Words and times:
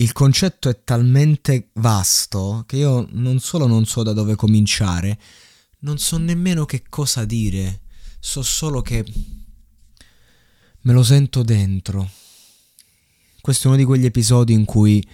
Il 0.00 0.12
concetto 0.12 0.70
è 0.70 0.82
talmente 0.82 1.68
vasto 1.74 2.64
che 2.66 2.76
io 2.76 3.06
non 3.12 3.38
solo 3.38 3.66
non 3.66 3.84
so 3.84 4.02
da 4.02 4.14
dove 4.14 4.34
cominciare, 4.34 5.18
non 5.80 5.98
so 5.98 6.16
nemmeno 6.16 6.64
che 6.64 6.84
cosa 6.88 7.26
dire. 7.26 7.82
So 8.18 8.40
solo 8.40 8.80
che 8.80 9.04
me 10.80 10.92
lo 10.94 11.02
sento 11.02 11.42
dentro. 11.42 12.08
Questo 13.42 13.64
è 13.64 13.66
uno 13.68 13.76
di 13.76 13.84
quegli 13.84 14.06
episodi 14.06 14.54
in 14.54 14.64
cui 14.64 15.06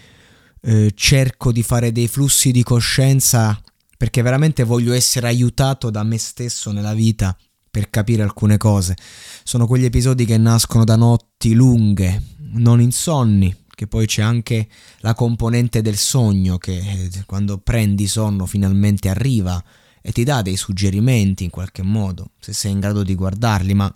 eh, 0.60 0.92
cerco 0.94 1.50
di 1.50 1.64
fare 1.64 1.90
dei 1.90 2.06
flussi 2.06 2.52
di 2.52 2.62
coscienza 2.62 3.60
perché 3.96 4.22
veramente 4.22 4.62
voglio 4.62 4.92
essere 4.92 5.26
aiutato 5.26 5.90
da 5.90 6.04
me 6.04 6.18
stesso 6.18 6.70
nella 6.70 6.94
vita 6.94 7.36
per 7.68 7.90
capire 7.90 8.22
alcune 8.22 8.56
cose. 8.56 8.96
Sono 9.42 9.66
quegli 9.66 9.84
episodi 9.84 10.24
che 10.24 10.38
nascono 10.38 10.84
da 10.84 10.94
notti 10.94 11.54
lunghe, 11.54 12.36
non 12.52 12.80
insonni, 12.80 13.64
che 13.76 13.86
poi 13.86 14.06
c'è 14.06 14.22
anche 14.22 14.68
la 15.00 15.12
componente 15.12 15.82
del 15.82 15.98
sogno 15.98 16.56
che 16.56 16.78
eh, 16.78 17.24
quando 17.26 17.58
prendi 17.58 18.06
sonno 18.06 18.46
finalmente 18.46 19.10
arriva 19.10 19.62
e 20.00 20.12
ti 20.12 20.24
dà 20.24 20.40
dei 20.40 20.56
suggerimenti 20.56 21.44
in 21.44 21.50
qualche 21.50 21.82
modo, 21.82 22.30
se 22.40 22.54
sei 22.54 22.72
in 22.72 22.80
grado 22.80 23.02
di 23.02 23.14
guardarli, 23.14 23.74
ma 23.74 23.94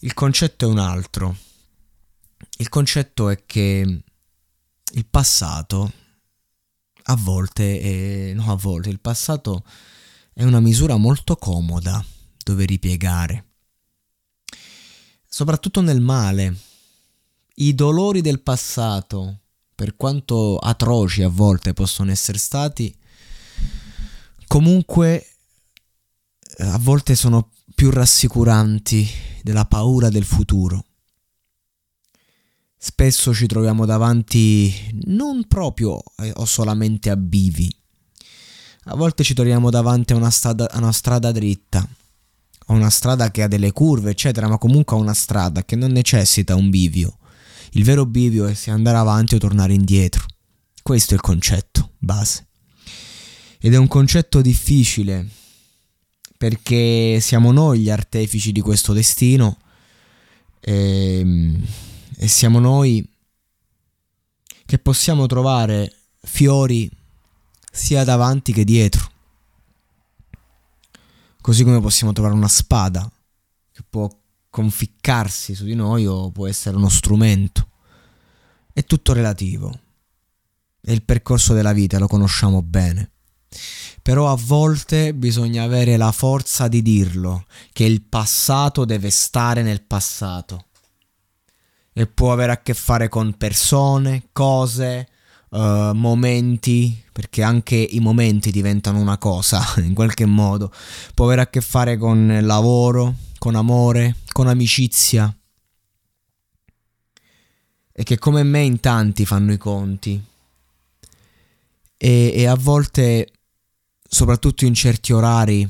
il 0.00 0.12
concetto 0.12 0.66
è 0.66 0.68
un 0.68 0.78
altro. 0.78 1.34
Il 2.58 2.68
concetto 2.68 3.30
è 3.30 3.44
che 3.46 4.02
il 4.92 5.06
passato 5.06 5.92
a 7.04 7.16
volte, 7.16 7.80
è, 7.80 8.34
no 8.34 8.52
a 8.52 8.56
volte, 8.56 8.90
il 8.90 9.00
passato 9.00 9.64
è 10.34 10.44
una 10.44 10.60
misura 10.60 10.96
molto 10.96 11.36
comoda 11.36 12.04
dove 12.44 12.66
ripiegare. 12.66 13.44
Soprattutto 15.26 15.80
nel 15.80 16.02
male. 16.02 16.74
I 17.58 17.74
dolori 17.74 18.20
del 18.20 18.42
passato, 18.42 19.40
per 19.74 19.96
quanto 19.96 20.58
atroci 20.58 21.22
a 21.22 21.28
volte 21.28 21.72
possono 21.72 22.10
essere 22.10 22.36
stati, 22.36 22.94
comunque 24.46 25.26
eh, 26.58 26.64
a 26.64 26.78
volte 26.78 27.14
sono 27.14 27.50
più 27.74 27.90
rassicuranti 27.90 29.08
della 29.42 29.64
paura 29.64 30.10
del 30.10 30.24
futuro. 30.24 30.84
Spesso 32.76 33.32
ci 33.32 33.46
troviamo 33.46 33.86
davanti 33.86 35.00
non 35.06 35.46
proprio 35.48 36.02
eh, 36.18 36.32
o 36.36 36.44
solamente 36.44 37.08
a 37.08 37.16
bivi. 37.16 37.74
A 38.88 38.96
volte 38.96 39.24
ci 39.24 39.32
troviamo 39.32 39.70
davanti 39.70 40.12
a 40.12 40.16
una 40.16 40.30
strada, 40.30 40.70
a 40.70 40.76
una 40.76 40.92
strada 40.92 41.32
dritta 41.32 41.88
a 42.66 42.72
una 42.72 42.90
strada 42.90 43.30
che 43.30 43.42
ha 43.42 43.48
delle 43.48 43.72
curve, 43.72 44.10
eccetera, 44.10 44.48
ma 44.48 44.58
comunque 44.58 44.96
a 44.96 45.00
una 45.00 45.14
strada 45.14 45.64
che 45.64 45.76
non 45.76 45.92
necessita 45.92 46.56
un 46.56 46.70
bivio. 46.70 47.18
Il 47.70 47.84
vero 47.84 48.06
bivio 48.06 48.46
è 48.46 48.54
se 48.54 48.70
andare 48.70 48.98
avanti 48.98 49.34
o 49.34 49.38
tornare 49.38 49.72
indietro. 49.72 50.24
Questo 50.82 51.12
è 51.12 51.14
il 51.14 51.22
concetto 51.22 51.92
base. 51.98 52.46
Ed 53.58 53.74
è 53.74 53.76
un 53.76 53.88
concetto 53.88 54.40
difficile 54.40 55.28
perché 56.36 57.18
siamo 57.20 57.52
noi 57.52 57.80
gli 57.80 57.90
artefici 57.90 58.52
di 58.52 58.60
questo 58.60 58.92
destino 58.92 59.58
e, 60.60 61.18
ehm, 61.18 61.66
e 62.16 62.28
siamo 62.28 62.58
noi 62.58 63.06
che 64.64 64.78
possiamo 64.78 65.26
trovare 65.26 65.94
fiori 66.22 66.90
sia 67.70 68.04
davanti 68.04 68.52
che 68.52 68.64
dietro. 68.64 69.10
Così 71.40 71.62
come 71.62 71.80
possiamo 71.80 72.12
trovare 72.12 72.34
una 72.34 72.48
spada 72.48 73.10
che 73.72 73.82
può 73.88 74.10
conficcarsi 74.56 75.54
su 75.54 75.64
di 75.64 75.74
noi 75.74 76.06
o 76.06 76.30
può 76.30 76.46
essere 76.46 76.78
uno 76.78 76.88
strumento. 76.88 77.68
È 78.72 78.82
tutto 78.84 79.12
relativo. 79.12 79.80
È 80.80 80.92
il 80.92 81.02
percorso 81.02 81.52
della 81.52 81.74
vita, 81.74 81.98
lo 81.98 82.06
conosciamo 82.06 82.62
bene. 82.62 83.10
Però 84.00 84.32
a 84.32 84.38
volte 84.40 85.12
bisogna 85.12 85.62
avere 85.62 85.98
la 85.98 86.10
forza 86.10 86.68
di 86.68 86.80
dirlo, 86.80 87.44
che 87.70 87.84
il 87.84 88.00
passato 88.00 88.86
deve 88.86 89.10
stare 89.10 89.60
nel 89.60 89.82
passato. 89.82 90.68
E 91.92 92.06
può 92.06 92.32
avere 92.32 92.52
a 92.52 92.62
che 92.62 92.72
fare 92.72 93.10
con 93.10 93.36
persone, 93.36 94.28
cose, 94.32 95.06
uh, 95.50 95.92
momenti, 95.92 97.04
perché 97.12 97.42
anche 97.42 97.76
i 97.76 98.00
momenti 98.00 98.50
diventano 98.50 99.00
una 99.00 99.18
cosa 99.18 99.62
in 99.84 99.92
qualche 99.92 100.24
modo. 100.24 100.72
Può 101.14 101.26
avere 101.26 101.42
a 101.42 101.48
che 101.48 101.60
fare 101.60 101.98
con 101.98 102.38
lavoro, 102.40 103.25
con 103.38 103.54
amore, 103.54 104.16
con 104.32 104.46
amicizia. 104.46 105.34
E 107.92 108.02
che 108.02 108.18
come 108.18 108.42
me 108.42 108.62
in 108.62 108.80
tanti 108.80 109.24
fanno 109.24 109.52
i 109.52 109.58
conti. 109.58 110.22
E, 111.96 112.32
e 112.34 112.46
a 112.46 112.54
volte, 112.54 113.32
soprattutto 114.02 114.64
in 114.64 114.74
certi 114.74 115.12
orari, 115.12 115.68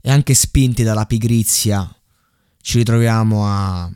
e 0.00 0.10
anche 0.10 0.34
spinti 0.34 0.82
dalla 0.82 1.06
pigrizia, 1.06 1.88
ci 2.60 2.78
ritroviamo 2.78 3.46
a, 3.46 3.82
a, 3.84 3.90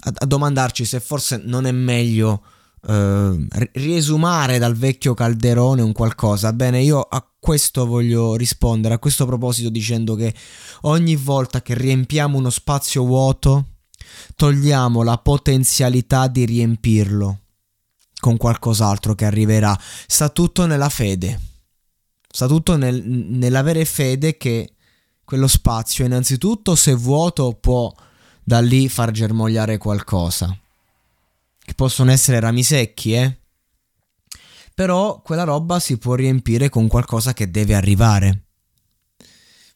a 0.00 0.26
domandarci 0.26 0.84
se 0.84 1.00
forse 1.00 1.36
non 1.36 1.66
è 1.66 1.72
meglio 1.72 2.42
uh, 2.82 3.46
riesumare 3.72 4.58
dal 4.58 4.74
vecchio 4.74 5.14
calderone 5.14 5.82
un 5.82 5.92
qualcosa. 5.92 6.52
Bene, 6.52 6.82
io 6.82 7.00
a 7.00 7.26
questo 7.38 7.86
voglio 7.86 8.34
rispondere, 8.34 8.94
a 8.94 8.98
questo 8.98 9.26
proposito 9.26 9.70
dicendo 9.70 10.14
che 10.14 10.34
ogni 10.82 11.16
volta 11.16 11.62
che 11.62 11.74
riempiamo 11.74 12.36
uno 12.36 12.50
spazio 12.50 13.04
vuoto, 13.04 13.66
togliamo 14.36 15.02
la 15.02 15.18
potenzialità 15.18 16.28
di 16.28 16.44
riempirlo 16.44 17.40
con 18.20 18.36
qualcos'altro 18.36 19.14
che 19.14 19.24
arriverà. 19.24 19.78
Sta 20.06 20.28
tutto 20.28 20.66
nella 20.66 20.88
fede. 20.88 21.40
Sta 22.30 22.46
tutto 22.46 22.76
nel, 22.76 23.02
nell'avere 23.04 23.84
fede 23.84 24.36
che 24.36 24.74
quello 25.24 25.46
spazio, 25.46 26.04
innanzitutto, 26.04 26.74
se 26.74 26.94
vuoto, 26.94 27.54
può 27.54 27.92
da 28.42 28.60
lì 28.60 28.88
far 28.88 29.10
germogliare 29.10 29.76
qualcosa 29.76 30.58
che 31.68 31.74
possono 31.74 32.10
essere 32.10 32.40
rami 32.40 32.62
secchi, 32.62 33.12
eh? 33.12 33.40
Però 34.72 35.20
quella 35.20 35.44
roba 35.44 35.78
si 35.78 35.98
può 35.98 36.14
riempire 36.14 36.70
con 36.70 36.88
qualcosa 36.88 37.34
che 37.34 37.50
deve 37.50 37.74
arrivare. 37.74 38.46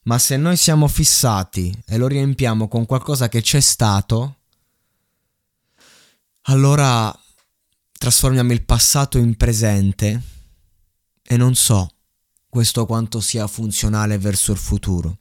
Ma 0.05 0.19
se 0.19 0.39
noi 0.39 0.57
siamo 0.57 0.89
fissati 0.89 1.71
e 1.87 1.99
lo 1.99 2.07
riempiamo 2.07 2.67
con 2.67 2.87
qualcosa 2.87 3.29
che 3.29 3.43
c'è 3.43 3.61
stato, 3.61 4.39
allora 6.47 7.15
trasformiamo 7.99 8.53
il 8.53 8.65
passato 8.65 9.19
in 9.19 9.37
presente 9.37 10.23
e 11.23 11.37
non 11.37 11.55
so 11.55 11.91
questo 12.49 12.87
quanto 12.87 13.21
sia 13.21 13.47
funzionale 13.47 14.17
verso 14.17 14.51
il 14.51 14.59
futuro. 14.59 15.19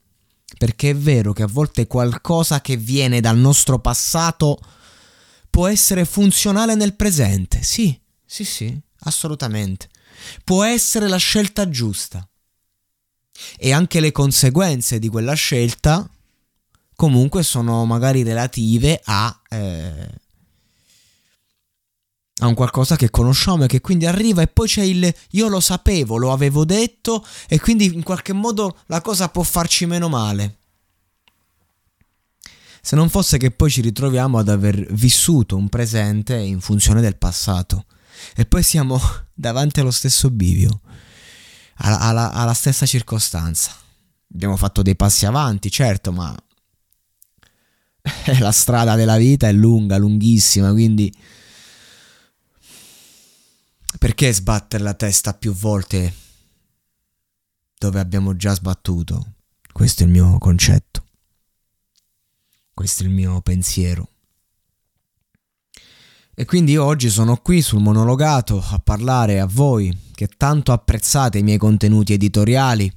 Perché 0.57 0.91
è 0.91 0.95
vero 0.95 1.33
che 1.33 1.43
a 1.43 1.47
volte 1.47 1.85
qualcosa 1.85 2.61
che 2.61 2.77
viene 2.77 3.19
dal 3.19 3.37
nostro 3.37 3.79
passato 3.79 4.57
può 5.51 5.67
essere 5.67 6.05
funzionale 6.05 6.73
nel 6.73 6.95
presente. 6.95 7.61
Sì, 7.61 7.99
sì, 8.25 8.43
sì, 8.43 8.75
assolutamente. 9.01 9.89
Può 10.43 10.63
essere 10.63 11.07
la 11.07 11.17
scelta 11.17 11.69
giusta. 11.69 12.27
E 13.57 13.71
anche 13.71 13.99
le 13.99 14.11
conseguenze 14.11 14.97
di 14.97 15.09
quella 15.09 15.33
scelta 15.33 16.09
comunque 16.95 17.41
sono 17.41 17.85
magari 17.85 18.21
relative 18.21 19.01
a, 19.03 19.41
eh, 19.49 20.09
a 22.37 22.47
un 22.47 22.53
qualcosa 22.53 22.95
che 22.95 23.09
conosciamo 23.09 23.63
e 23.63 23.67
che 23.67 23.81
quindi 23.81 24.05
arriva 24.05 24.43
e 24.43 24.47
poi 24.47 24.67
c'è 24.67 24.83
il 24.83 25.11
io 25.31 25.47
lo 25.47 25.59
sapevo, 25.59 26.17
lo 26.17 26.31
avevo 26.31 26.63
detto 26.63 27.25
e 27.47 27.59
quindi 27.59 27.85
in 27.85 28.03
qualche 28.03 28.33
modo 28.33 28.77
la 28.85 29.01
cosa 29.01 29.29
può 29.29 29.41
farci 29.41 29.87
meno 29.87 30.09
male 30.09 30.59
se 32.81 32.95
non 32.95 33.09
fosse 33.09 33.37
che 33.37 33.51
poi 33.51 33.69
ci 33.69 33.81
ritroviamo 33.81 34.37
ad 34.37 34.49
aver 34.49 34.91
vissuto 34.93 35.55
un 35.55 35.69
presente 35.69 36.35
in 36.35 36.59
funzione 36.59 37.01
del 37.01 37.17
passato 37.17 37.85
e 38.35 38.45
poi 38.45 38.63
siamo 38.63 38.99
davanti 39.33 39.79
allo 39.79 39.91
stesso 39.91 40.29
bivio, 40.29 40.81
alla, 41.75 41.99
alla, 41.99 42.31
alla 42.31 42.53
stessa 42.53 42.85
circostanza. 42.85 43.71
Abbiamo 44.33 44.55
fatto 44.55 44.81
dei 44.81 44.95
passi 44.95 45.25
avanti, 45.25 45.69
certo, 45.69 46.11
ma 46.11 46.35
la 48.39 48.51
strada 48.51 48.95
della 48.95 49.17
vita 49.17 49.47
è 49.47 49.51
lunga, 49.51 49.97
lunghissima, 49.97 50.71
quindi 50.71 51.13
Perché 54.01 54.33
sbattere 54.33 54.83
la 54.83 54.95
testa 54.95 55.35
più 55.35 55.53
volte 55.53 56.11
dove 57.77 57.99
abbiamo 57.99 58.35
già 58.35 58.55
sbattuto? 58.55 59.33
Questo 59.71 60.01
è 60.01 60.05
il 60.07 60.11
mio 60.11 60.39
concetto. 60.39 61.05
Questo 62.73 63.03
è 63.03 63.05
il 63.05 63.11
mio 63.11 63.41
pensiero. 63.41 64.09
E 66.33 66.45
quindi 66.45 66.77
oggi 66.77 67.09
sono 67.09 67.37
qui 67.37 67.61
sul 67.61 67.81
monologato 67.81 68.63
a 68.69 68.79
parlare 68.79 69.39
a 69.39 69.45
voi 69.45 69.95
che 70.15 70.27
tanto 70.37 70.71
apprezzate 70.71 71.37
i 71.37 71.43
miei 71.43 71.57
contenuti 71.57 72.13
editoriali. 72.13 72.91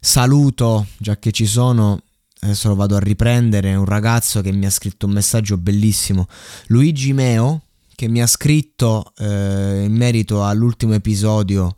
Saluto, 0.00 0.86
già 0.98 1.18
che 1.18 1.32
ci 1.32 1.46
sono, 1.46 2.00
adesso 2.40 2.68
lo 2.68 2.74
vado 2.74 2.96
a 2.96 3.00
riprendere, 3.00 3.74
un 3.74 3.84
ragazzo 3.84 4.40
che 4.40 4.52
mi 4.52 4.66
ha 4.66 4.70
scritto 4.70 5.06
un 5.06 5.12
messaggio 5.12 5.58
bellissimo, 5.58 6.26
Luigi 6.68 7.12
Meo, 7.12 7.62
che 7.94 8.08
mi 8.08 8.22
ha 8.22 8.26
scritto 8.26 9.12
eh, 9.18 9.84
in 9.84 9.92
merito 9.94 10.44
all'ultimo 10.44 10.94
episodio 10.94 11.76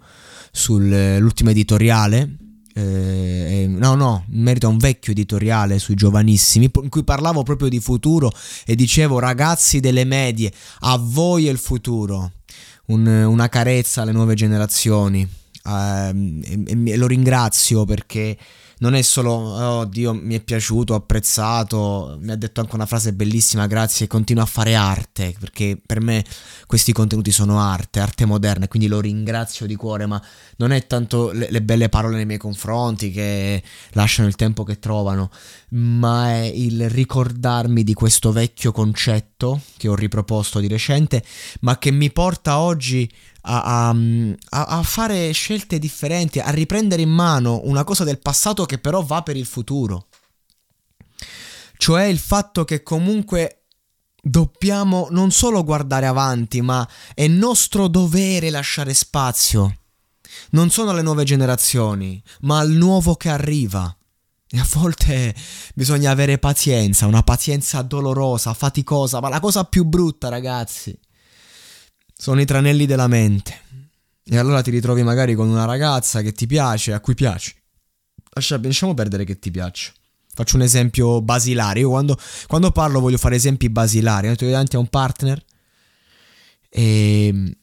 sull'ultimo 0.53 1.51
editoriale 1.51 2.46
eh, 2.79 3.67
no, 3.69 3.95
no, 3.95 4.27
in 4.31 4.43
merito 4.43 4.67
a 4.67 4.71
un 4.71 4.77
vecchio 4.77 5.13
editoriale 5.13 5.79
sui 5.79 5.95
giovanissimi, 5.95 6.71
in 6.83 6.91
cui 6.91 7.05
parlavo 7.05 7.43
proprio 7.43 7.71
di 7.71 7.81
futuro 7.81 8.31
e 8.67 8.75
dicevo 8.75 9.19
ragazzi 9.19 9.81
delle 9.81 10.05
medie, 10.05 10.53
a 10.81 10.99
voi 10.99 11.47
è 11.47 11.51
il 11.51 11.57
futuro, 11.57 12.33
un, 12.87 13.07
una 13.07 13.49
carezza 13.49 14.03
alle 14.03 14.13
nuove 14.13 14.35
generazioni. 14.35 15.27
Eh, 15.67 16.43
e, 16.45 16.93
e 16.93 16.97
lo 16.97 17.07
ringrazio 17.07 17.87
perché 17.87 18.37
non 18.79 18.95
è 18.95 19.03
solo, 19.03 19.33
oh 19.33 19.85
Dio, 19.87 20.13
mi 20.13 20.35
è 20.35 20.41
piaciuto, 20.41 20.93
ho 20.93 20.97
apprezzato, 20.97 22.19
mi 22.21 22.31
ha 22.31 22.37
detto 22.37 22.61
anche 22.61 22.75
una 22.75 22.85
frase 22.85 23.15
bellissima, 23.15 23.67
grazie, 23.67 24.07
continua 24.07 24.43
a 24.43 24.47
fare 24.47 24.75
arte, 24.75 25.35
perché 25.39 25.81
per 25.85 26.01
me 26.03 26.23
questi 26.67 26.93
contenuti 26.93 27.31
sono 27.31 27.59
arte, 27.59 28.01
arte 28.01 28.27
moderna, 28.27 28.69
quindi 28.69 28.89
lo 28.89 29.01
ringrazio 29.01 29.67
di 29.67 29.77
cuore, 29.77 30.05
ma 30.05 30.23
non 30.57 30.73
è 30.73 30.87
tanto 30.87 31.31
le, 31.33 31.51
le 31.51 31.63
belle 31.63 31.89
parole 31.89 32.17
nei 32.17 32.27
miei 32.27 32.39
confronti 32.39 33.11
che 33.11 33.63
lasciano 33.93 34.29
il 34.29 34.37
tempo 34.37 34.63
che 34.63 34.79
trovano, 34.79 35.31
ma 35.71 36.33
è 36.33 36.43
il 36.43 36.91
ricordarmi 36.91 37.83
di 37.83 37.95
questo 37.95 38.31
vecchio 38.31 38.73
concetto 38.73 39.36
che 39.77 39.89
ho 39.89 39.95
riproposto 39.95 40.61
di 40.61 40.69
recente, 40.69 41.23
ma 41.61 41.79
che 41.79 41.91
mi 41.91 42.11
porta 42.11 42.59
oggi 42.59 43.11
a, 43.43 43.89
a, 43.91 43.97
a, 44.49 44.83
fare 44.83 45.31
scelte 45.33 45.79
differenti, 45.79 46.41
a 46.41 46.51
riprendere 46.51 47.03
in 47.03 47.11
mano 47.11 47.61
una 47.65 47.85
cosa 47.85 48.05
del 48.05 48.19
passato 48.19 48.65
che 48.65 48.79
però 48.79 49.03
va 49.03 49.23
per 49.23 49.37
il 49.37 49.47
futuro. 49.47 50.07
Cioè 51.77 52.05
il 52.05 52.19
fatto 52.19 52.65
che 52.65 52.83
comunque 52.83 53.65
dobbiamo 54.23 55.09
non 55.11 55.31
solo 55.31 55.63
guardare 55.63 56.07
avanti, 56.07 56.61
ma 56.63 56.89
è 57.15 57.27
nostro 57.27 57.89
dovere 57.89 58.51
lasciare 58.51 58.95
spazio. 58.95 59.79
Non 60.51 60.71
sono 60.71 60.91
alle 60.91 61.03
nuove 61.03 61.25
generazioni, 61.25 62.23
ma 62.41 62.59
al 62.59 62.71
nuovo 62.71 63.15
che 63.15 63.29
arriva. 63.29 63.96
E 64.57 64.59
a 64.59 64.67
volte 64.73 65.35
bisogna 65.75 66.11
avere 66.11 66.39
pazienza, 66.39 67.05
una 67.05 67.23
pazienza 67.23 67.83
dolorosa, 67.83 68.55
faticosa, 68.55 69.21
ma 69.21 69.29
la 69.29 69.39
cosa 69.39 69.65
più 69.65 69.85
brutta, 69.85 70.31
ragazzi, 70.31 70.99
sono 72.17 72.41
i 72.41 72.47
tranelli 72.47 72.87
della 72.87 73.07
mente. 73.07 73.61
E 74.25 74.39
allora 74.39 74.63
ti 74.63 74.71
ritrovi 74.71 75.03
magari 75.03 75.35
con 75.35 75.47
una 75.47 75.67
ragazza 75.67 76.23
che 76.23 76.33
ti 76.33 76.47
piace, 76.47 76.95
a 76.95 77.01
cui 77.01 77.15
piaci. 77.15 77.55
Lasciamo 78.63 78.95
perdere 78.95 79.25
che 79.25 79.39
ti 79.39 79.51
piace. 79.51 79.93
Faccio 80.33 80.57
un 80.57 80.63
esempio 80.63 81.21
basilare. 81.21 81.81
Io 81.81 81.91
quando, 81.91 82.19
quando 82.47 82.71
parlo 82.71 83.01
voglio 83.01 83.19
fare 83.19 83.37
esempi 83.37 83.69
basilari. 83.69 84.29
Io 84.29 84.37
davanti 84.37 84.77
a 84.77 84.79
un 84.79 84.89
partner 84.89 85.45
e, 86.71 87.57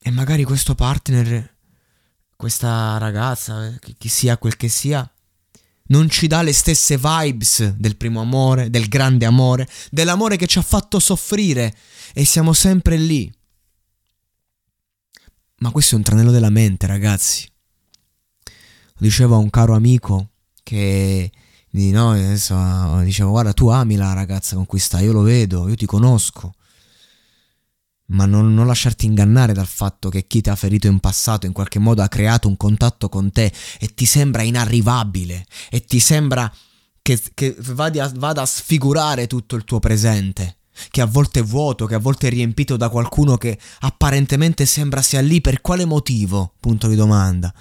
e 0.00 0.10
magari 0.10 0.42
questo 0.42 0.74
partner, 0.74 1.58
questa 2.34 2.98
ragazza, 2.98 3.72
chi 3.96 4.08
sia 4.08 4.36
quel 4.36 4.56
che 4.56 4.68
sia, 4.68 5.08
non 5.88 6.08
ci 6.08 6.26
dà 6.26 6.42
le 6.42 6.52
stesse 6.52 6.98
vibes 6.98 7.74
del 7.76 7.96
primo 7.96 8.20
amore, 8.20 8.70
del 8.70 8.88
grande 8.88 9.24
amore, 9.24 9.68
dell'amore 9.90 10.36
che 10.36 10.46
ci 10.46 10.58
ha 10.58 10.62
fatto 10.62 10.98
soffrire 10.98 11.74
e 12.12 12.24
siamo 12.24 12.52
sempre 12.52 12.96
lì. 12.96 13.32
Ma 15.58 15.70
questo 15.70 15.94
è 15.94 15.98
un 15.98 16.04
tranello 16.04 16.30
della 16.30 16.50
mente, 16.50 16.86
ragazzi. 16.86 17.48
Lo 18.44 19.06
dicevo 19.06 19.34
a 19.34 19.38
un 19.38 19.50
caro 19.50 19.74
amico 19.74 20.30
che 20.62 21.30
no, 21.70 22.10
adesso, 22.12 23.02
dicevo 23.02 23.30
guarda 23.30 23.52
tu 23.52 23.68
ami 23.68 23.96
la 23.96 24.12
ragazza 24.14 24.56
con 24.56 24.66
cui 24.66 24.78
stai, 24.78 25.04
io 25.04 25.12
lo 25.12 25.22
vedo, 25.22 25.68
io 25.68 25.74
ti 25.74 25.86
conosco. 25.86 26.54
Ma 28.08 28.24
non, 28.24 28.54
non, 28.54 28.66
lasciarti 28.66 29.06
ingannare 29.06 29.52
dal 29.52 29.66
fatto 29.66 30.08
che 30.08 30.26
chi 30.26 30.40
ti 30.40 30.48
ha 30.48 30.54
ferito 30.54 30.86
in 30.86 31.00
passato 31.00 31.46
in 31.46 31.52
qualche 31.52 31.80
modo 31.80 32.02
ha 32.02 32.08
creato 32.08 32.46
un 32.46 32.56
contatto 32.56 33.08
con 33.08 33.32
te 33.32 33.52
e 33.80 33.94
ti 33.94 34.06
sembra 34.06 34.42
inarrivabile 34.42 35.44
e 35.70 35.84
ti 35.84 35.98
sembra 35.98 36.52
che, 37.02 37.20
che 37.34 37.56
vada, 37.58 38.10
vada 38.14 38.42
a 38.42 38.46
sfigurare 38.46 39.26
tutto 39.26 39.56
il 39.56 39.64
tuo 39.64 39.80
presente 39.80 40.58
che 40.90 41.00
a 41.00 41.06
volte 41.06 41.40
è 41.40 41.42
vuoto, 41.42 41.86
che 41.86 41.94
a 41.94 41.98
volte 41.98 42.26
è 42.26 42.30
riempito 42.30 42.76
da 42.76 42.88
qualcuno 42.88 43.36
che 43.36 43.58
apparentemente 43.80 44.66
sembra 44.66 45.02
sia 45.02 45.20
lì 45.20 45.40
per 45.40 45.60
quale 45.60 45.84
motivo? 45.84 46.54
Punto 46.60 46.86
di 46.88 46.94
domanda. 46.94 47.52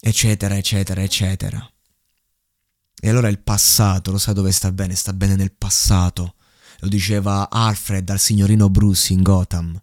Eccetera, 0.00 0.56
eccetera, 0.56 1.02
eccetera. 1.02 1.70
E 3.02 3.08
allora 3.08 3.28
il 3.28 3.40
passato, 3.40 4.12
lo 4.12 4.18
sai 4.18 4.34
dove 4.34 4.52
sta 4.52 4.70
bene? 4.72 4.94
Sta 4.94 5.12
bene 5.12 5.34
nel 5.34 5.52
passato. 5.52 6.34
Lo 6.80 6.88
diceva 6.88 7.48
Alfred 7.50 8.08
al 8.10 8.18
signorino 8.18 8.68
Bruce 8.68 9.12
in 9.12 9.22
Gotham, 9.22 9.80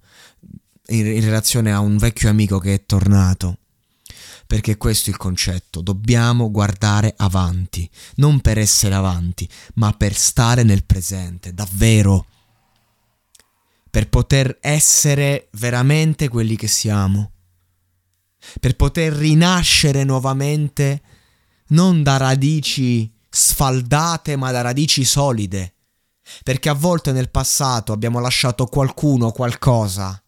in, 0.88 1.06
in 1.06 1.22
relazione 1.22 1.72
a 1.72 1.80
un 1.80 1.98
vecchio 1.98 2.30
amico 2.30 2.60
che 2.60 2.74
è 2.74 2.86
tornato. 2.86 3.58
Perché 4.48 4.78
questo 4.78 5.10
è 5.10 5.14
il 5.14 5.20
concetto, 5.20 5.82
dobbiamo 5.82 6.50
guardare 6.50 7.14
avanti, 7.18 7.90
non 8.16 8.40
per 8.40 8.58
essere 8.58 8.96
avanti, 8.96 9.48
ma 9.76 9.92
per 9.92 10.16
stare 10.16 10.64
nel 10.64 10.86
presente, 10.86 11.54
davvero, 11.54 12.26
per 13.90 14.08
poter 14.08 14.58
essere 14.62 15.50
veramente 15.52 16.30
quelli 16.30 16.56
che 16.56 16.68
siamo, 16.68 17.32
per 18.60 18.78
poter 18.78 19.12
rinascere 19.12 20.06
nuovamente 20.06 21.02
non 21.70 22.04
da 22.04 22.16
radici 22.16 23.12
sfaldate, 23.30 24.36
ma 24.38 24.52
da 24.52 24.62
radici 24.62 25.04
solide, 25.04 25.74
perché 26.44 26.70
a 26.70 26.74
volte 26.74 27.12
nel 27.12 27.30
passato 27.30 27.92
abbiamo 27.92 28.20
lasciato 28.20 28.66
qualcuno, 28.66 29.32
qualcosa, 29.32 30.22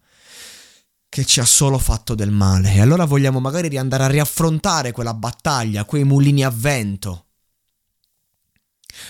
che 1.10 1.26
ci 1.26 1.40
ha 1.40 1.46
solo 1.46 1.80
fatto 1.80 2.14
del 2.14 2.32
male 2.32 2.74
e 2.74 2.82
allora 2.82 3.06
vogliamo 3.06 3.40
magari 3.40 3.68
riandare 3.68 4.04
a 4.04 4.08
riaffrontare 4.08 4.92
quella 4.92 5.14
battaglia, 5.14 5.86
quei 5.86 6.04
mulini 6.04 6.44
a 6.44 6.52
vento. 6.52 7.26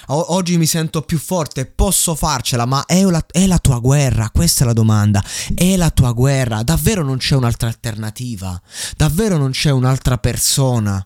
O- 0.07 0.33
oggi 0.33 0.57
mi 0.57 0.65
sento 0.65 1.01
più 1.01 1.17
forte, 1.17 1.65
posso 1.65 2.15
farcela, 2.15 2.65
ma 2.65 2.85
è 2.85 3.03
la, 3.03 3.23
è 3.29 3.47
la 3.47 3.57
tua 3.57 3.79
guerra? 3.79 4.29
Questa 4.29 4.63
è 4.63 4.67
la 4.67 4.73
domanda. 4.73 5.23
È 5.53 5.75
la 5.75 5.89
tua 5.89 6.11
guerra? 6.11 6.63
Davvero 6.63 7.03
non 7.03 7.17
c'è 7.17 7.35
un'altra 7.35 7.67
alternativa? 7.67 8.59
Davvero 8.95 9.37
non 9.37 9.51
c'è 9.51 9.71
un'altra 9.71 10.17
persona? 10.17 11.05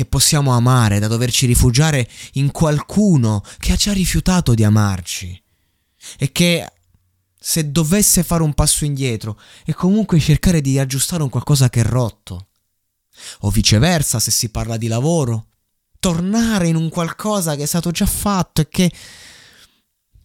Che 0.00 0.06
possiamo 0.06 0.52
amare, 0.52 0.98
da 0.98 1.08
doverci 1.08 1.44
rifugiare 1.44 2.08
in 2.32 2.50
qualcuno 2.52 3.44
che 3.58 3.72
ha 3.72 3.76
già 3.76 3.92
rifiutato 3.92 4.54
di 4.54 4.64
amarci 4.64 5.42
e 6.16 6.32
che 6.32 6.66
se 7.38 7.70
dovesse 7.70 8.22
fare 8.22 8.42
un 8.42 8.54
passo 8.54 8.86
indietro 8.86 9.38
e 9.66 9.74
comunque 9.74 10.18
cercare 10.18 10.62
di 10.62 10.78
aggiustare 10.78 11.22
un 11.22 11.28
qualcosa 11.28 11.68
che 11.68 11.80
è 11.80 11.84
rotto. 11.84 12.48
O 13.40 13.50
viceversa, 13.50 14.18
se 14.18 14.30
si 14.30 14.48
parla 14.48 14.78
di 14.78 14.86
lavoro, 14.86 15.48
tornare 15.98 16.68
in 16.68 16.76
un 16.76 16.88
qualcosa 16.88 17.54
che 17.54 17.64
è 17.64 17.66
stato 17.66 17.90
già 17.90 18.06
fatto 18.06 18.62
e 18.62 18.68
che 18.70 18.90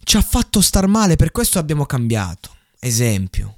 ci 0.03 0.15
ha 0.15 0.21
fatto 0.21 0.61
star 0.61 0.87
male, 0.87 1.17
per 1.17 1.31
questo 1.31 1.59
abbiamo 1.59 1.85
cambiato. 1.85 2.55
Esempio. 2.79 3.57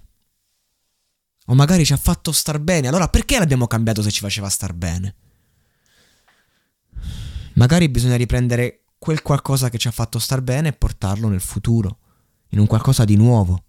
O 1.45 1.53
magari 1.53 1.85
ci 1.85 1.93
ha 1.93 1.97
fatto 1.97 2.31
star 2.31 2.57
bene, 2.57 2.87
allora 2.87 3.07
perché 3.07 3.37
l'abbiamo 3.37 3.67
cambiato 3.67 4.01
se 4.01 4.09
ci 4.09 4.21
faceva 4.21 4.49
star 4.49 4.73
bene? 4.73 5.15
Magari 7.57 7.89
bisogna 7.89 8.15
riprendere 8.15 8.83
quel 8.99 9.21
qualcosa 9.21 9.69
che 9.69 9.77
ci 9.77 9.87
ha 9.87 9.91
fatto 9.91 10.19
star 10.19 10.41
bene 10.41 10.69
e 10.69 10.73
portarlo 10.73 11.27
nel 11.27 11.41
futuro 11.41 11.97
in 12.49 12.59
un 12.59 12.67
qualcosa 12.67 13.03
di 13.03 13.15
nuovo. 13.15 13.63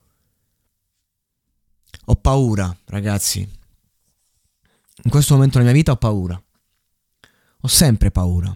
Ho 2.07 2.17
paura, 2.17 2.75
ragazzi. 2.87 3.41
In 5.03 5.11
questo 5.11 5.35
momento 5.35 5.59
della 5.59 5.71
mia 5.71 5.79
vita 5.79 5.93
ho 5.93 5.97
paura. 5.97 6.41
Ho 7.61 7.69
sempre 7.69 8.11
paura. 8.11 8.55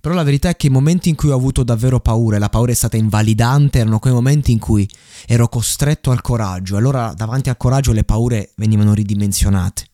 Però 0.00 0.14
la 0.14 0.22
verità 0.22 0.50
è 0.50 0.56
che 0.56 0.68
i 0.68 0.70
momenti 0.70 1.08
in 1.08 1.14
cui 1.16 1.30
ho 1.30 1.34
avuto 1.34 1.64
davvero 1.64 1.98
paura 1.98 2.36
e 2.36 2.38
la 2.38 2.48
paura 2.48 2.70
è 2.70 2.74
stata 2.74 2.96
invalidante 2.96 3.78
erano 3.78 3.98
quei 3.98 4.12
momenti 4.12 4.52
in 4.52 4.58
cui 4.58 4.88
ero 5.26 5.48
costretto 5.48 6.10
al 6.10 6.20
coraggio. 6.20 6.76
Allora 6.76 7.12
davanti 7.12 7.48
al 7.48 7.56
coraggio 7.56 7.92
le 7.92 8.04
paure 8.04 8.52
venivano 8.56 8.94
ridimensionate. 8.94 9.86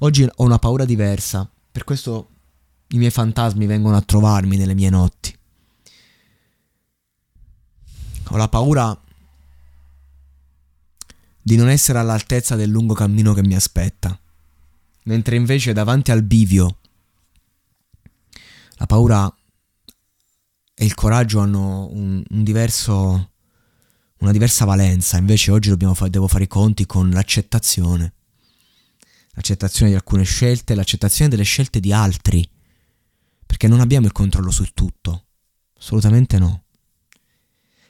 Oggi 0.00 0.24
ho 0.24 0.44
una 0.44 0.58
paura 0.58 0.84
diversa. 0.84 1.48
Per 1.70 1.84
questo 1.84 2.31
i 2.92 2.98
miei 2.98 3.10
fantasmi 3.10 3.66
vengono 3.66 3.96
a 3.96 4.02
trovarmi 4.02 4.56
nelle 4.56 4.74
mie 4.74 4.90
notti. 4.90 5.36
Ho 8.28 8.36
la 8.36 8.48
paura 8.48 8.98
di 11.42 11.56
non 11.56 11.68
essere 11.68 11.98
all'altezza 11.98 12.54
del 12.54 12.70
lungo 12.70 12.94
cammino 12.94 13.34
che 13.34 13.42
mi 13.42 13.54
aspetta. 13.54 14.18
Mentre 15.04 15.36
invece 15.36 15.72
davanti 15.72 16.10
al 16.12 16.22
bivio 16.22 16.78
la 18.76 18.86
paura 18.86 19.34
e 20.74 20.84
il 20.84 20.94
coraggio 20.94 21.40
hanno 21.40 21.88
un, 21.92 22.22
un 22.28 22.44
diverso, 22.44 23.30
una 24.18 24.32
diversa 24.32 24.64
valenza, 24.64 25.16
invece 25.16 25.50
oggi 25.50 25.74
fa- 25.94 26.08
devo 26.08 26.28
fare 26.28 26.44
i 26.44 26.48
conti 26.48 26.86
con 26.86 27.10
l'accettazione. 27.10 28.12
L'accettazione 29.32 29.90
di 29.90 29.96
alcune 29.96 30.24
scelte, 30.24 30.74
l'accettazione 30.74 31.30
delle 31.30 31.42
scelte 31.42 31.80
di 31.80 31.92
altri, 31.92 32.48
perché 33.52 33.68
non 33.68 33.80
abbiamo 33.80 34.06
il 34.06 34.12
controllo 34.12 34.50
su 34.50 34.64
tutto, 34.72 35.26
assolutamente 35.76 36.38
no. 36.38 36.64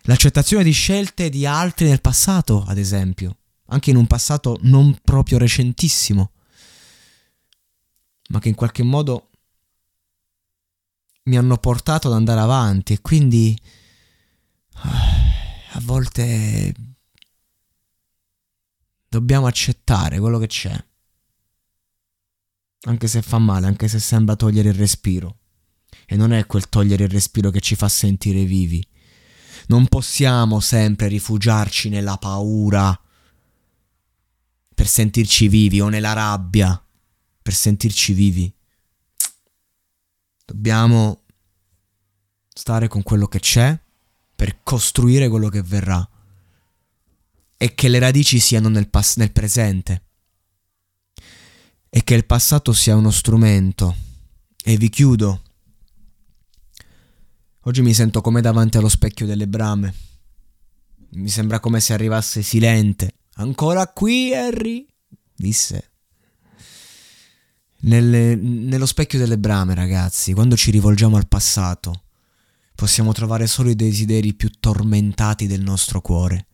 L'accettazione 0.02 0.64
di 0.64 0.72
scelte 0.72 1.28
di 1.28 1.46
altri 1.46 1.86
nel 1.86 2.00
passato, 2.00 2.64
ad 2.64 2.78
esempio, 2.78 3.36
anche 3.66 3.90
in 3.90 3.96
un 3.96 4.08
passato 4.08 4.58
non 4.62 4.98
proprio 5.04 5.38
recentissimo, 5.38 6.32
ma 8.30 8.40
che 8.40 8.48
in 8.48 8.56
qualche 8.56 8.82
modo 8.82 9.30
mi 11.26 11.36
hanno 11.36 11.56
portato 11.58 12.08
ad 12.08 12.14
andare 12.14 12.40
avanti 12.40 12.94
e 12.94 13.00
quindi 13.00 13.56
a 14.72 15.80
volte 15.82 16.74
dobbiamo 19.08 19.46
accettare 19.46 20.18
quello 20.18 20.40
che 20.40 20.48
c'è. 20.48 20.84
Anche 22.80 23.06
se 23.06 23.22
fa 23.22 23.38
male, 23.38 23.68
anche 23.68 23.86
se 23.86 24.00
sembra 24.00 24.34
togliere 24.34 24.70
il 24.70 24.74
respiro. 24.74 25.36
E 26.06 26.16
non 26.16 26.32
è 26.32 26.46
quel 26.46 26.68
togliere 26.68 27.04
il 27.04 27.10
respiro 27.10 27.50
che 27.50 27.60
ci 27.60 27.74
fa 27.74 27.88
sentire 27.88 28.44
vivi. 28.44 28.84
Non 29.68 29.86
possiamo 29.86 30.60
sempre 30.60 31.08
rifugiarci 31.08 31.88
nella 31.88 32.16
paura 32.16 32.98
per 34.74 34.86
sentirci 34.88 35.48
vivi 35.48 35.80
o 35.80 35.88
nella 35.88 36.12
rabbia 36.12 36.82
per 37.42 37.54
sentirci 37.54 38.12
vivi. 38.12 38.52
Dobbiamo 40.44 41.22
stare 42.48 42.88
con 42.88 43.02
quello 43.02 43.26
che 43.26 43.40
c'è 43.40 43.78
per 44.34 44.62
costruire 44.62 45.28
quello 45.28 45.48
che 45.48 45.62
verrà. 45.62 46.08
E 47.56 47.74
che 47.74 47.88
le 47.88 47.98
radici 47.98 48.38
siano 48.38 48.68
nel, 48.68 48.88
pas- 48.88 49.16
nel 49.16 49.32
presente. 49.32 50.02
E 51.88 52.02
che 52.04 52.14
il 52.14 52.24
passato 52.24 52.72
sia 52.72 52.96
uno 52.96 53.10
strumento. 53.10 53.96
E 54.64 54.76
vi 54.76 54.88
chiudo. 54.88 55.41
Oggi 57.62 57.82
mi 57.82 57.94
sento 57.94 58.20
come 58.20 58.40
davanti 58.40 58.76
allo 58.76 58.88
specchio 58.88 59.26
delle 59.26 59.46
brame. 59.46 59.94
Mi 61.10 61.28
sembra 61.28 61.60
come 61.60 61.80
se 61.80 61.92
arrivasse 61.92 62.42
silente. 62.42 63.14
Ancora 63.34 63.86
qui, 63.88 64.34
Harry? 64.34 64.86
disse 65.34 65.92
nelle, 67.82 68.36
nello 68.36 68.86
specchio 68.86 69.18
delle 69.18 69.38
brame, 69.38 69.74
ragazzi, 69.74 70.32
quando 70.34 70.56
ci 70.56 70.70
rivolgiamo 70.70 71.16
al 71.16 71.28
passato, 71.28 72.04
possiamo 72.74 73.12
trovare 73.12 73.46
solo 73.46 73.70
i 73.70 73.76
desideri 73.76 74.34
più 74.34 74.50
tormentati 74.50 75.46
del 75.46 75.62
nostro 75.62 76.00
cuore, 76.00 76.46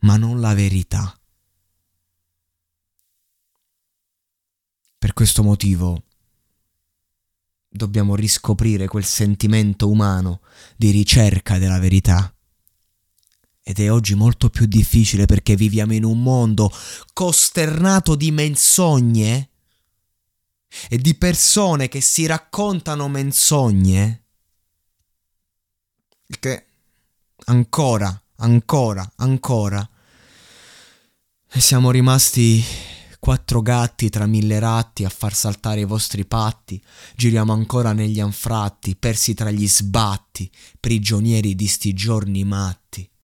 ma 0.00 0.16
non 0.16 0.40
la 0.40 0.54
verità. 0.54 1.12
Per 4.98 5.12
questo 5.12 5.42
motivo 5.42 6.04
dobbiamo 7.68 8.14
riscoprire 8.14 8.88
quel 8.88 9.04
sentimento 9.04 9.88
umano 9.88 10.40
di 10.76 10.90
ricerca 10.90 11.58
della 11.58 11.78
verità. 11.78 12.32
Ed 13.62 13.78
è 13.80 13.92
oggi 13.92 14.14
molto 14.14 14.48
più 14.48 14.66
difficile 14.66 15.26
perché 15.26 15.54
viviamo 15.54 15.92
in 15.92 16.04
un 16.04 16.22
mondo 16.22 16.72
costernato 17.12 18.14
di 18.14 18.30
menzogne 18.30 19.50
e 20.88 20.98
di 20.98 21.14
persone 21.14 21.88
che 21.88 22.00
si 22.00 22.26
raccontano 22.26 23.08
menzogne 23.08 24.22
che 26.40 26.66
ancora, 27.46 28.22
ancora, 28.36 29.12
ancora 29.16 29.88
siamo 31.56 31.90
rimasti 31.90 32.62
quattro 33.28 33.60
gatti 33.60 34.08
tra 34.08 34.24
mille 34.24 34.58
ratti 34.58 35.04
a 35.04 35.10
far 35.10 35.34
saltare 35.34 35.80
i 35.80 35.84
vostri 35.84 36.24
patti, 36.24 36.82
giriamo 37.14 37.52
ancora 37.52 37.92
negli 37.92 38.20
anfratti, 38.20 38.96
persi 38.96 39.34
tra 39.34 39.50
gli 39.50 39.68
sbatti, 39.68 40.50
prigionieri 40.80 41.54
di 41.54 41.66
sti 41.66 41.92
giorni 41.92 42.42
matti. 42.44 43.10